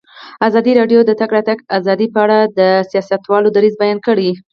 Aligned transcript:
ازادي 0.47 0.71
راډیو 0.79 0.99
د 1.03 1.07
د 1.09 1.11
تګ 1.19 1.29
راتګ 1.37 1.57
ازادي 1.77 2.07
په 2.13 2.19
اړه 2.25 2.39
د 2.57 2.59
سیاستوالو 2.91 3.53
دریځ 3.55 3.73
بیان 3.81 3.99
کړی. 4.07 4.29